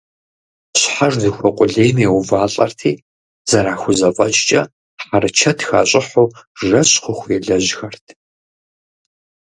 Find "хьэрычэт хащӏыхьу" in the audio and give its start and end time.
5.07-6.27